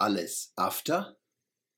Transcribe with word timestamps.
alles 0.00 0.52
after. 0.56 1.16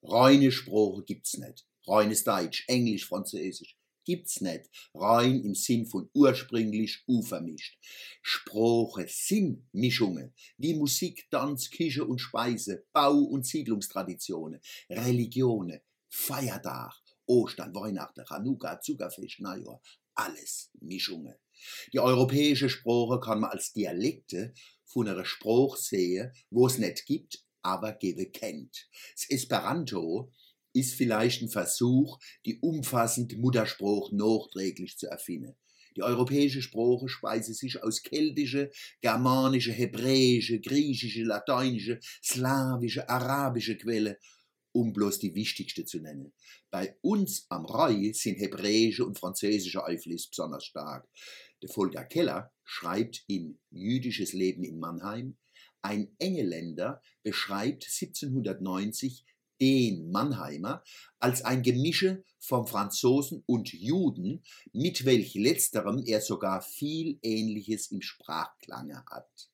Reine 0.02 0.50
Sprache 0.50 1.02
gibt's 1.04 1.36
nicht. 1.36 1.66
Reines 1.86 2.24
Deutsch, 2.24 2.64
Englisch, 2.68 3.06
Französisch 3.06 3.76
gibt's 4.04 4.40
nicht. 4.40 4.68
Rein 4.94 5.42
im 5.42 5.54
Sinn 5.54 5.86
von 5.86 6.08
ursprünglich 6.14 7.02
unvermischt. 7.06 7.78
Sprache 8.22 9.06
sind 9.08 9.64
Mischungen, 9.72 10.34
wie 10.58 10.74
Musik, 10.74 11.28
Tanz, 11.30 11.70
Küche 11.70 12.04
und 12.04 12.18
Speise, 12.18 12.84
Bau- 12.92 13.22
und 13.22 13.46
Siedlungstraditionen, 13.46 14.60
Religionen, 14.90 15.80
Feiertag, 16.08 16.94
Ostern, 17.26 17.74
Weihnachten, 17.74 18.24
Chanukka, 18.26 18.80
Zuckerfest, 18.80 19.40
Neujahr, 19.40 19.80
alles 20.14 20.70
Mischungen. 20.80 21.34
Die 21.92 22.00
europäische 22.00 22.68
Sprache 22.68 23.20
kann 23.20 23.40
man 23.40 23.50
als 23.50 23.72
Dialekte 23.72 24.52
von 24.84 25.08
einer 25.08 25.24
Sprache 25.24 25.78
sehen, 25.78 26.32
wo 26.50 26.66
es 26.66 26.78
nicht 26.78 27.06
gibt, 27.06 27.44
aber 27.62 27.92
gebe 27.92 28.26
kennt. 28.26 28.88
Das 29.14 29.30
Esperanto 29.30 30.32
ist 30.72 30.94
vielleicht 30.94 31.42
ein 31.42 31.48
Versuch, 31.48 32.18
die 32.44 32.58
umfassende 32.60 33.36
Muttersprache 33.36 34.14
nachträglich 34.14 34.96
zu 34.98 35.06
erfinden. 35.06 35.54
Die 35.96 36.02
europäische 36.02 36.62
Sprache 36.62 37.08
speise 37.08 37.52
sich 37.52 37.82
aus 37.82 38.02
keltische, 38.02 38.70
germanische, 39.02 39.72
hebräische, 39.72 40.60
griechische, 40.60 41.22
lateinische, 41.22 42.00
slawische, 42.22 43.08
arabische 43.08 43.76
Quelle, 43.76 44.18
um 44.72 44.94
bloß 44.94 45.18
die 45.18 45.34
wichtigste 45.34 45.84
zu 45.84 46.00
nennen. 46.00 46.32
Bei 46.70 46.96
uns 47.02 47.44
am 47.50 47.66
Rai 47.66 48.12
sind 48.14 48.36
hebräische 48.36 49.04
und 49.04 49.18
französische 49.18 49.84
Einflüsse 49.84 50.30
besonders 50.30 50.64
stark. 50.64 51.06
Der 51.62 51.68
Volker 51.68 52.04
Keller 52.04 52.52
schreibt 52.64 53.24
in 53.28 53.58
Jüdisches 53.70 54.32
Leben 54.32 54.64
in 54.64 54.80
Mannheim, 54.80 55.36
ein 55.80 56.14
Engeländer 56.18 57.00
beschreibt 57.22 57.84
1790 57.84 59.24
den 59.60 60.10
Mannheimer 60.10 60.82
als 61.20 61.44
ein 61.44 61.62
Gemische 61.62 62.24
von 62.40 62.66
Franzosen 62.66 63.44
und 63.46 63.72
Juden, 63.72 64.42
mit 64.72 65.04
welch 65.04 65.34
letzterem 65.34 66.02
er 66.04 66.20
sogar 66.20 66.62
viel 66.62 67.18
Ähnliches 67.22 67.92
im 67.92 68.02
Sprachklange 68.02 69.04
hat. 69.06 69.50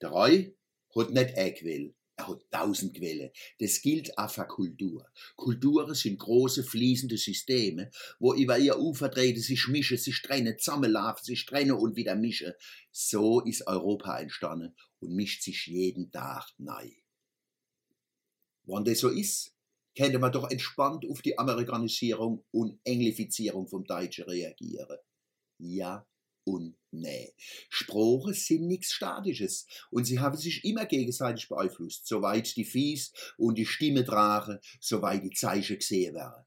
Der 0.00 0.10
Roy 0.10 0.56
hat 0.94 1.10
nicht 1.10 1.34
Quelle, 1.58 1.86
er 1.86 1.99
hat 2.26 2.50
tausend 2.50 2.96
Quellen. 2.96 3.30
Das 3.58 3.80
gilt 3.80 4.16
auch 4.18 4.30
für 4.30 4.46
Kultur. 4.46 5.06
Kulturen 5.36 5.94
sind 5.94 6.18
große 6.18 6.64
fließende 6.64 7.16
Systeme, 7.16 7.90
wo 8.18 8.34
über 8.34 8.58
ihr 8.58 8.78
Ufer 8.78 9.10
treten, 9.10 9.40
sich 9.40 9.68
mischen, 9.68 9.98
sich 9.98 10.22
trennen, 10.22 10.58
zusammenlaufen, 10.58 11.24
sich 11.24 11.46
trennen 11.46 11.72
und 11.72 11.96
wieder 11.96 12.16
mischen. 12.16 12.52
So 12.90 13.40
ist 13.40 13.66
Europa 13.66 14.18
entstanden 14.18 14.74
und 15.00 15.14
mischt 15.14 15.42
sich 15.42 15.66
jeden 15.66 16.10
Tag 16.10 16.46
neu. 16.58 16.90
Wenn 18.64 18.84
das 18.84 19.00
so 19.00 19.08
ist, 19.08 19.54
könnte 19.96 20.18
man 20.18 20.32
doch 20.32 20.50
entspannt 20.50 21.04
auf 21.08 21.22
die 21.22 21.38
Amerikanisierung 21.38 22.44
und 22.50 22.78
Englifizierung 22.84 23.66
vom 23.66 23.84
Deutschen 23.84 24.24
reagieren. 24.24 24.98
Ja 25.58 26.06
und 26.52 26.76
nee. 26.90 27.34
Sprache 27.68 28.34
sind 28.34 28.66
nichts 28.66 28.92
Statisches 28.92 29.66
und 29.90 30.04
sie 30.04 30.18
haben 30.18 30.36
sich 30.36 30.64
immer 30.64 30.86
gegenseitig 30.86 31.48
beeinflusst, 31.48 32.06
soweit 32.06 32.56
die 32.56 32.64
Fies 32.64 33.12
und 33.36 33.56
die 33.56 33.66
Stimme 33.66 34.04
tragen, 34.04 34.58
soweit 34.80 35.24
die 35.24 35.30
Zeichen 35.30 35.78
gesehen 35.78 36.14
werden. 36.14 36.44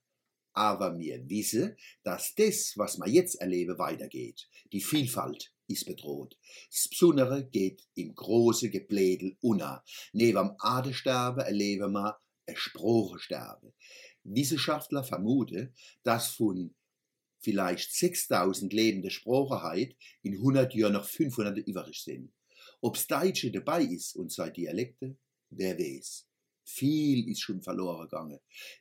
Aber 0.53 0.99
wir 0.99 1.27
wissen, 1.29 1.75
dass 2.03 2.35
das, 2.35 2.73
was 2.75 2.97
wir 2.97 3.09
jetzt 3.09 3.35
erleben, 3.35 3.79
weitergeht. 3.79 4.47
Die 4.71 4.81
Vielfalt 4.81 5.51
ist 5.67 5.85
bedroht. 5.85 6.37
Das 6.69 6.87
Besondere 6.89 7.45
geht 7.45 7.83
im 7.95 8.13
großen 8.13 8.69
Geblädel 8.69 9.35
unter. 9.41 9.83
Neben 10.11 10.37
dem 10.37 10.55
Adesterben 10.59 11.43
erleben 11.43 11.93
wir 11.93 12.19
ein 12.45 12.55
Sprachensterben. 12.55 13.73
Wissenschaftler 14.23 15.03
vermuten, 15.03 15.73
dass 16.03 16.27
von 16.27 16.75
vielleicht 17.43 17.93
6000 17.93 18.71
lebende 18.73 19.11
Sprachen 19.11 19.93
in 20.21 20.33
100 20.33 20.73
Jahren 20.73 20.93
noch 20.93 21.05
500 21.05 21.57
übrig 21.59 22.01
sind. 22.01 22.33
Ob's 22.81 23.07
Deutsche 23.07 23.51
dabei 23.51 23.83
ist 23.83 24.15
und 24.15 24.31
sei 24.31 24.49
Dialekte, 24.49 25.17
wer 25.49 25.77
weiß. 25.77 26.27
Viel 26.65 27.29
ist 27.29 27.41
schon 27.41 27.61
verloren 27.61 28.09
gegangen. 28.09 28.39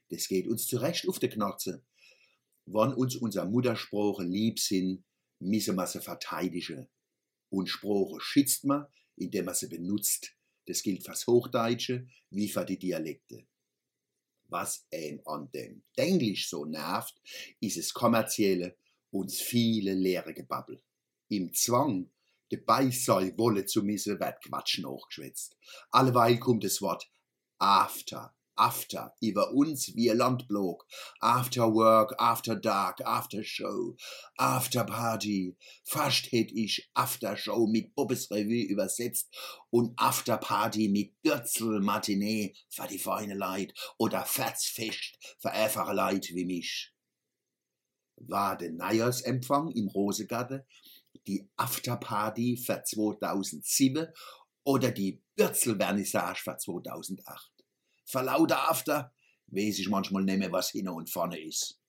Das 0.09 0.29
geht 0.29 0.47
uns 0.47 0.67
zurecht 0.67 1.09
auf 1.09 1.19
der 1.19 1.31
Knarze. 1.31 1.85
Wann 2.67 2.95
uns 2.95 3.17
unser 3.17 3.45
Muttersprache 3.45 4.23
lieb 4.23 4.61
sind, 4.61 5.05
müssen 5.41 5.75
wir 5.75 5.87
sie 5.87 6.01
verteidigen. 6.01 6.89
Und 7.51 7.69
Sprache 7.69 8.21
schützt 8.21 8.65
man, 8.65 8.87
indem 9.17 9.47
man 9.47 9.55
sie 9.55 9.69
benutzt. 9.69 10.37
Das 10.67 10.83
gilt 10.83 11.05
fürs 11.05 11.27
Hochdeutsche 11.27 12.07
wie 12.31 12.49
für 12.49 12.65
die 12.65 12.79
Dialekte. 12.79 13.47
Was 14.53 14.87
einem 14.93 15.23
an 15.25 15.51
dem 15.53 15.83
Englisch 15.97 16.51
so 16.51 16.67
nervt, 16.67 17.15
ist 17.61 17.79
es 17.79 17.95
kommerzielle 17.95 18.77
und 19.11 19.33
viele 19.33 19.95
leere 19.95 20.35
Gebabbel. 20.35 20.83
Im 21.29 21.55
Zwang, 21.55 22.11
dabei 22.51 22.91
sei 22.91 23.33
wolle 23.39 23.65
zu 23.65 23.83
missen, 23.83 24.21
wird 24.21 24.43
Quatsch 24.43 24.79
nachgeschwätzt. 24.81 25.57
Alleweil 25.91 26.39
kommt 26.39 26.65
das 26.65 26.83
Wort 26.83 27.11
after 27.59 28.35
After, 28.57 29.15
über 29.21 29.53
uns 29.53 29.89
ein 29.89 30.17
Landblog. 30.17 30.87
After 31.21 31.73
Work, 31.73 32.15
After 32.19 32.57
Dark, 32.57 33.01
After 33.05 33.43
Show, 33.43 33.97
After 34.37 34.85
Party. 34.85 35.57
Fast 35.85 36.31
hätte 36.33 36.55
ich 36.55 36.91
After 36.95 37.37
Show 37.37 37.67
mit 37.67 37.95
Bobbes 37.95 38.31
Revue 38.31 38.65
übersetzt 38.65 39.35
und 39.71 39.93
After 39.97 40.37
Party 40.37 40.89
mit 40.89 41.21
Bürzel 41.23 41.81
Matinee 41.81 42.55
für 42.69 42.87
die 42.87 42.99
feine 42.99 43.35
Leid 43.35 43.73
oder 43.99 44.25
Fetzfest 44.25 45.19
für 45.39 45.51
einfache 45.51 45.93
Leid 45.93 46.29
wie 46.35 46.45
mich. 46.45 46.93
War 48.17 48.57
der 48.57 48.71
Neujahrsempfang 48.73 49.71
im 49.71 49.89
Rosegarten 49.89 50.63
die 51.27 51.49
After 51.57 51.97
Party 51.97 52.57
für 52.57 52.83
2007 52.83 54.07
oder 54.65 54.91
die 54.91 55.23
Bürzel-Vernissage 55.37 56.41
für 56.43 56.57
2008? 56.57 57.62
Vor 58.05 58.23
lauter 58.23 58.71
After 58.71 59.13
weiß 59.49 59.79
ich 59.79 59.89
manchmal 59.89 60.25
nicht 60.25 60.53
was 60.53 60.71
hinten 60.71 60.91
und 60.91 61.11
vorne 61.11 61.41
ist. 61.41 61.82